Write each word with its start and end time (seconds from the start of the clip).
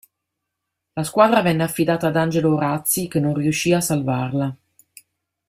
La 0.95 1.03
squadra 1.03 1.43
venne 1.43 1.61
affidata 1.61 2.07
ad 2.07 2.15
Angelo 2.15 2.55
Orazi 2.55 3.07
che 3.07 3.19
non 3.19 3.35
riuscì 3.35 3.71
a 3.71 3.81
salvarla. 3.81 4.55